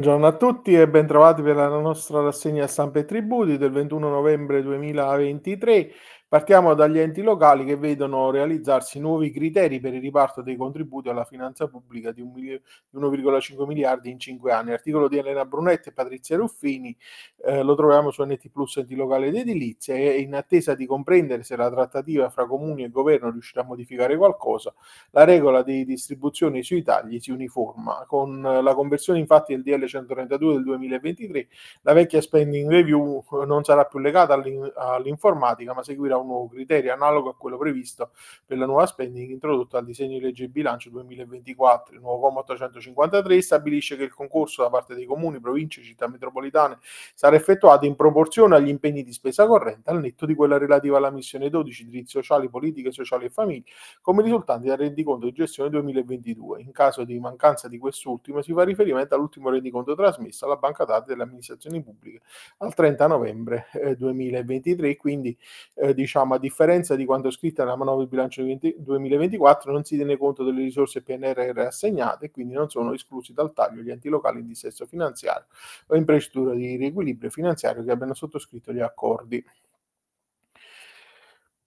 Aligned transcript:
Buongiorno 0.00 0.28
a 0.28 0.34
tutti 0.34 0.72
e 0.72 0.88
bentrovati 0.88 1.42
per 1.42 1.56
la 1.56 1.68
nostra 1.68 2.22
rassegna 2.22 2.66
stampa 2.66 3.00
e 3.00 3.04
tributi 3.04 3.58
del 3.58 3.70
21 3.70 4.08
novembre 4.08 4.62
2023. 4.62 5.90
Partiamo 6.30 6.74
dagli 6.74 7.00
enti 7.00 7.22
locali 7.22 7.64
che 7.64 7.74
vedono 7.74 8.30
realizzarsi 8.30 9.00
nuovi 9.00 9.32
criteri 9.32 9.80
per 9.80 9.94
il 9.94 10.00
riparto 10.00 10.42
dei 10.42 10.54
contributi 10.54 11.08
alla 11.08 11.24
finanza 11.24 11.66
pubblica 11.66 12.12
di 12.12 12.22
1,5 12.22 13.66
miliardi 13.66 14.10
in 14.10 14.20
5 14.20 14.52
anni. 14.52 14.70
Articolo 14.70 15.08
di 15.08 15.18
Elena 15.18 15.44
Brunetti 15.44 15.88
e 15.88 15.92
Patrizia 15.92 16.36
Ruffini, 16.36 16.96
eh, 17.44 17.64
lo 17.64 17.74
troviamo 17.74 18.12
su 18.12 18.22
NT 18.22 18.48
Plus 18.50 18.76
Enti 18.76 18.94
Locali 18.94 19.26
ed 19.26 19.34
Edilizia 19.34 19.96
e 19.96 20.20
in 20.20 20.36
attesa 20.36 20.76
di 20.76 20.86
comprendere 20.86 21.42
se 21.42 21.56
la 21.56 21.68
trattativa 21.68 22.30
fra 22.30 22.46
comuni 22.46 22.84
e 22.84 22.90
governo 22.90 23.32
riuscirà 23.32 23.62
a 23.62 23.64
modificare 23.64 24.16
qualcosa, 24.16 24.72
la 25.10 25.24
regola 25.24 25.64
di 25.64 25.84
distribuzione 25.84 26.62
sui 26.62 26.84
tagli 26.84 27.18
si 27.18 27.32
uniforma. 27.32 28.04
Con 28.06 28.40
la 28.40 28.74
conversione 28.74 29.18
infatti 29.18 29.52
del 29.52 29.64
DL 29.64 29.84
132 29.84 30.52
del 30.52 30.62
2023, 30.62 31.48
la 31.80 31.92
vecchia 31.92 32.20
spending 32.20 32.70
review 32.70 33.20
non 33.46 33.64
sarà 33.64 33.84
più 33.84 33.98
legata 33.98 34.34
all'in- 34.34 34.72
all'informatica 34.76 35.74
ma 35.74 35.82
seguirà 35.82 36.18
un 36.20 36.26
nuovo 36.26 36.48
criterio 36.48 36.92
analogo 36.92 37.30
a 37.30 37.36
quello 37.36 37.58
previsto 37.58 38.12
per 38.44 38.58
la 38.58 38.66
nuova 38.66 38.86
spending 38.86 39.30
introdotta 39.30 39.78
al 39.78 39.84
disegno 39.84 40.18
di 40.18 40.24
legge 40.24 40.48
bilancio 40.48 40.90
2024. 40.90 41.94
Il 41.94 42.00
nuovo 42.00 42.28
comma 42.28 42.40
853 42.40 43.42
stabilisce 43.42 43.96
che 43.96 44.04
il 44.04 44.14
concorso 44.14 44.62
da 44.62 44.70
parte 44.70 44.94
dei 44.94 45.06
comuni, 45.06 45.40
province 45.40 45.82
città 45.82 46.08
metropolitane 46.08 46.78
sarà 47.14 47.36
effettuato 47.36 47.86
in 47.86 47.96
proporzione 47.96 48.56
agli 48.56 48.68
impegni 48.68 49.02
di 49.02 49.12
spesa 49.12 49.46
corrente 49.46 49.90
al 49.90 50.00
netto 50.00 50.26
di 50.26 50.34
quella 50.34 50.58
relativa 50.58 50.96
alla 50.96 51.10
missione 51.10 51.50
12 51.50 51.84
diritti 51.86 52.10
sociali, 52.10 52.48
politiche 52.48 52.92
sociali 52.92 53.26
e 53.26 53.30
famiglie 53.30 53.64
come 54.00 54.22
risultanti 54.22 54.66
dal 54.66 54.78
rendiconto 54.78 55.26
di 55.26 55.32
gestione 55.32 55.70
2022. 55.70 56.62
In 56.62 56.72
caso 56.72 57.04
di 57.04 57.18
mancanza 57.18 57.68
di 57.68 57.78
quest'ultimo 57.78 58.42
si 58.42 58.52
fa 58.52 58.64
riferimento 58.64 59.14
all'ultimo 59.14 59.50
rendiconto 59.50 59.94
trasmesso 59.94 60.44
alla 60.44 60.56
banca 60.56 60.84
dati 60.84 61.08
delle 61.08 61.22
amministrazioni 61.22 61.82
pubbliche 61.82 62.20
al 62.58 62.74
30 62.74 63.06
novembre 63.06 63.66
eh, 63.72 63.96
2023, 63.96 64.96
quindi 64.96 65.36
eh, 65.74 65.94
diciamo, 65.94 66.09
a 66.18 66.38
differenza 66.38 66.96
di 66.96 67.04
quanto 67.04 67.30
scritto 67.30 67.62
nella 67.62 67.76
manovra 67.76 68.04
di 68.04 68.10
bilancio 68.10 68.42
20, 68.42 68.76
2024, 68.78 69.72
non 69.72 69.84
si 69.84 69.96
tiene 69.96 70.16
conto 70.16 70.44
delle 70.44 70.62
risorse 70.62 71.02
PNRR 71.02 71.58
assegnate 71.60 72.26
e 72.26 72.30
quindi 72.30 72.54
non 72.54 72.68
sono 72.68 72.92
esclusi 72.92 73.32
dal 73.32 73.52
taglio 73.52 73.82
gli 73.82 73.90
enti 73.90 74.08
locali 74.08 74.40
in 74.40 74.46
dissesto 74.46 74.86
finanziario 74.86 75.46
o 75.86 75.96
in 75.96 76.04
procedura 76.04 76.54
di 76.54 76.76
riequilibrio 76.76 77.30
finanziario 77.30 77.84
che 77.84 77.90
abbiano 77.90 78.14
sottoscritto 78.14 78.72
gli 78.72 78.80
accordi. 78.80 79.44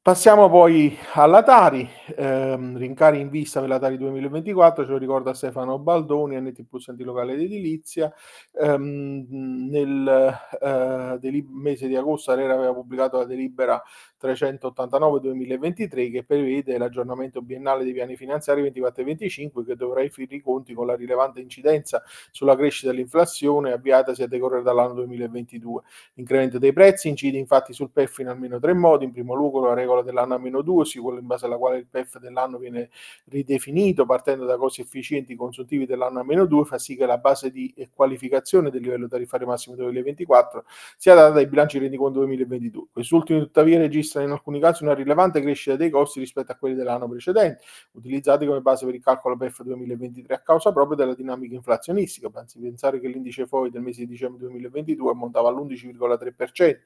Passiamo 0.02 0.50
poi 0.50 0.98
alla 1.14 1.44
Tari, 1.44 1.90
ehm, 2.16 2.78
rincari 2.78 3.20
in 3.20 3.30
vista 3.30 3.60
per 3.60 3.70
la 3.70 3.80
Tari 3.80 3.98
2024, 3.98 4.86
ce 4.86 4.92
lo 4.92 4.98
ricorda 4.98 5.34
Stefano 5.34 5.80
Baldoni, 5.80 6.40
NT 6.40 6.64
Plus 6.68 6.88
Enti 6.88 7.04
Locale 7.04 7.34
ed 7.34 7.42
Edilizia. 7.42 8.14
Ehm, 8.60 9.26
nel 9.70 10.38
eh, 10.62 11.18
delib- 11.20 11.50
mese 11.50 11.88
di 11.88 11.96
agosto 11.96 12.32
Arera 12.32 12.54
aveva 12.54 12.74
pubblicato 12.74 13.18
la 13.18 13.26
delibera 13.26 13.82
389-2023 14.22 16.12
che 16.12 16.24
prevede 16.24 16.78
l'aggiornamento 16.78 17.42
biennale 17.42 17.84
dei 17.84 17.94
piani 17.94 18.16
finanziari 18.16 18.62
24 18.62 19.02
e 19.02 19.06
25 19.06 19.66
che 19.66 19.76
dovrà 19.76 20.02
infine 20.02 20.36
i 20.36 20.42
conti 20.42 20.74
con 20.74 20.88
la 20.88 20.96
rilevante 20.96 21.42
incidenza 21.42 22.02
sulla 22.32 22.56
crescita 22.56 22.92
dell'inflazione 22.92 23.72
avviatasi 23.72 24.24
a 24.24 24.28
decorrere 24.28 24.64
dall'anno 24.64 24.94
2022. 24.94 25.82
L'incremento 26.14 26.58
dei 26.58 26.74
prezzi 26.74 27.10
incide 27.10 27.38
infatti 27.38 27.74
sul 27.74 27.92
PEF 27.92 28.20
in 28.20 28.28
almeno 28.28 28.60
tre 28.60 28.74
modi, 28.74 29.06
in 29.06 29.12
primo 29.12 29.34
luogo 29.34 29.66
la 29.66 29.74
regola 29.74 30.02
dell'anno 30.02 30.36
a 30.36 30.38
meno 30.38 30.62
2, 30.62 30.86
sì, 30.86 31.00
quello 31.00 31.20
in 31.20 31.26
base 31.26 31.46
alla 31.46 31.58
quale 31.58 31.78
il 31.78 31.88
PEF 31.94 32.18
dell'anno 32.18 32.58
viene 32.58 32.90
ridefinito 33.26 34.06
partendo 34.06 34.46
da 34.46 34.58
costi 34.58 34.82
efficienti 34.82 35.36
consuntivi 35.36 35.86
dell'anno 35.86 36.20
a 36.20 36.24
meno 36.24 36.46
2, 36.46 36.66
fa 36.66 36.80
sì 36.80 36.96
che 36.96 37.06
la 37.06 37.20
base 37.20 37.52
di 37.52 37.74
qualificazione 37.94 38.72
del 38.72 38.82
livello 38.82 39.08
tariffario 39.08 39.46
massimo 39.46 39.76
2024 39.76 40.66
sia 40.98 41.14
data 41.14 41.34
dai 41.34 41.48
bilanci 41.48 41.78
rendiconto 41.78 42.20
2022. 42.20 42.88
Quest'ultimi 42.92 43.40
tuttavia 43.40 43.78
registrano 43.78 44.26
in 44.26 44.32
alcuni 44.32 44.60
casi 44.60 44.84
una 44.84 44.94
rilevante 44.94 45.42
crescita 45.42 45.76
dei 45.76 45.90
costi 45.90 46.20
rispetto 46.20 46.52
a 46.52 46.56
quelli 46.56 46.76
dell'anno 46.76 47.08
precedente, 47.08 47.62
utilizzati 47.92 48.46
come 48.46 48.62
base 48.62 48.86
per 48.86 48.96
il 48.96 49.04
calcolo 49.04 49.38
PEF 49.38 49.62
2023 49.62 50.34
a 50.34 50.40
causa 50.40 50.72
proprio 50.72 50.96
della 50.96 51.14
dinamica 51.14 51.54
inflazionistica, 51.54 52.30
anzi 52.34 52.60
pensare 52.60 53.00
che 53.00 53.08
l'indice 53.08 53.46
FOI 53.46 53.70
del 53.70 53.82
mese 53.82 54.02
di 54.02 54.08
dicembre 54.08 54.40
2022 54.40 55.12
ammontava 55.12 55.50
all'11,3%. 55.50 56.78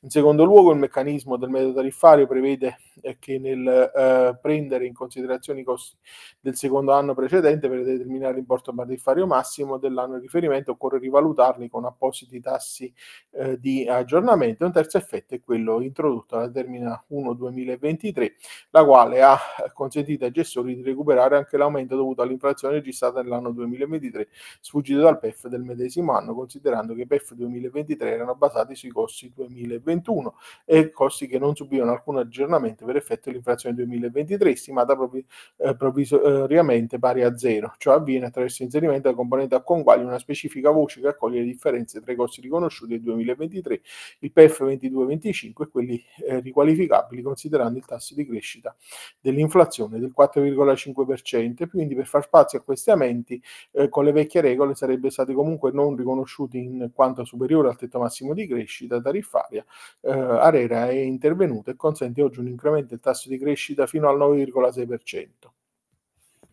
In 0.00 0.10
secondo 0.10 0.44
luogo 0.44 0.72
il 0.72 0.78
meccanismo 0.78 1.36
del 1.36 1.50
metodo 1.50 1.74
tariffario 1.74 2.26
prevede 2.26 2.56
prevede 2.56 2.78
che 3.18 3.38
nel 3.38 3.66
eh, 3.66 4.38
prendere 4.56 4.86
in 4.86 4.94
considerazione 4.94 5.60
i 5.60 5.64
costi 5.64 5.96
del 6.40 6.56
secondo 6.56 6.92
anno 6.92 7.14
precedente 7.14 7.68
per 7.68 7.84
determinare 7.84 8.34
l'importo 8.34 8.72
tariffario 8.74 9.26
massimo 9.26 9.76
dell'anno 9.76 10.16
di 10.16 10.22
riferimento 10.22 10.72
occorre 10.72 10.98
rivalutarli 10.98 11.68
con 11.68 11.84
appositi 11.84 12.40
tassi 12.40 12.92
eh, 13.32 13.58
di 13.60 13.86
aggiornamento. 13.86 14.64
Un 14.64 14.72
terzo 14.72 14.96
effetto 14.96 15.34
è 15.34 15.42
quello 15.42 15.80
introdotto 15.82 16.36
dalla 16.36 16.50
termina 16.50 17.02
1 17.08 17.34
2023, 17.34 18.34
la 18.70 18.84
quale 18.84 19.22
ha 19.22 19.38
consentito 19.74 20.24
ai 20.24 20.30
gestori 20.30 20.74
di 20.74 20.82
recuperare 20.82 21.36
anche 21.36 21.56
l'aumento 21.56 21.96
dovuto 21.96 22.22
all'inflazione 22.22 22.74
registrata 22.74 23.20
nell'anno 23.20 23.50
2023, 23.50 24.28
sfuggito 24.60 25.00
dal 25.00 25.18
PEF 25.18 25.48
del 25.48 25.62
medesimo 25.62 26.12
anno, 26.12 26.34
considerando 26.34 26.94
che 26.94 27.02
i 27.02 27.06
PEF 27.06 27.34
2023 27.34 28.10
erano 28.10 28.34
basati 28.34 28.74
sui 28.74 28.90
costi 28.90 29.30
2021 29.34 30.34
e 30.64 30.90
costi 30.90 31.26
che 31.26 31.38
non 31.38 31.54
subivano 31.54 31.92
alcun 31.92 32.16
aggiornamento 32.18 32.84
per 32.86 32.96
effetto 32.96 33.28
dell'inflazione 33.28 33.74
2023 33.74 34.45
stimata 34.54 34.94
propri, 34.94 35.24
eh, 35.56 35.74
provvisoriamente 35.74 36.98
pari 36.98 37.22
a 37.22 37.36
zero. 37.36 37.74
Ciò 37.78 37.94
avviene 37.94 38.26
attraverso 38.26 38.62
l'inserimento 38.62 39.02
della 39.02 39.16
componente 39.16 39.54
a 39.54 39.62
conguagli 39.62 40.04
una 40.04 40.18
specifica 40.18 40.70
voce 40.70 41.00
che 41.00 41.08
accoglie 41.08 41.40
le 41.40 41.46
differenze 41.46 42.00
tra 42.00 42.12
i 42.12 42.16
costi 42.16 42.40
riconosciuti 42.40 42.92
del 42.92 43.02
2023, 43.02 43.80
il 44.20 44.32
PF 44.32 44.62
22-25 44.62 45.62
e 45.62 45.68
quelli 45.68 46.04
eh, 46.26 46.40
riqualificabili 46.40 47.22
considerando 47.22 47.78
il 47.78 47.84
tasso 47.84 48.14
di 48.14 48.26
crescita 48.26 48.74
dell'inflazione 49.20 49.98
del 49.98 50.12
4,5% 50.16 51.62
e 51.62 51.68
quindi 51.68 51.94
per 51.94 52.06
far 52.06 52.22
spazio 52.22 52.58
a 52.58 52.62
questi 52.62 52.90
aumenti 52.90 53.42
eh, 53.72 53.88
con 53.88 54.04
le 54.04 54.12
vecchie 54.12 54.40
regole 54.40 54.74
sarebbe 54.74 55.10
stati 55.10 55.32
comunque 55.32 55.72
non 55.72 55.96
riconosciuti 55.96 56.58
in 56.58 56.90
quanto 56.94 57.24
superiore 57.24 57.68
al 57.68 57.76
tetto 57.76 57.98
massimo 57.98 58.34
di 58.34 58.46
crescita 58.46 59.00
tariffaria. 59.00 59.64
Eh, 60.02 60.10
Arera 60.10 60.88
è 60.88 60.94
intervenuta 60.94 61.70
e 61.70 61.76
consente 61.76 62.22
oggi 62.22 62.40
un 62.40 62.48
incremento 62.48 62.88
del 62.90 63.00
tasso 63.00 63.28
di 63.28 63.38
crescita 63.38 63.86
fino 63.86 64.08
al 64.08 64.18
9,6%. 64.44 65.28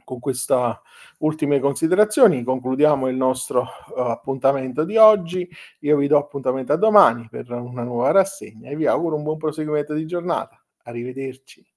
Con 0.03 0.19
queste 0.19 0.53
ultime 1.19 1.59
considerazioni 1.59 2.43
concludiamo 2.43 3.07
il 3.07 3.15
nostro 3.15 3.61
uh, 3.61 3.99
appuntamento 4.01 4.83
di 4.83 4.97
oggi. 4.97 5.49
Io 5.79 5.97
vi 5.97 6.07
do 6.07 6.17
appuntamento 6.17 6.73
a 6.73 6.77
domani 6.77 7.27
per 7.29 7.49
una 7.51 7.83
nuova 7.83 8.11
rassegna 8.11 8.69
e 8.69 8.75
vi 8.75 8.85
auguro 8.85 9.15
un 9.15 9.23
buon 9.23 9.37
proseguimento 9.37 9.93
di 9.93 10.05
giornata. 10.05 10.61
Arrivederci. 10.83 11.72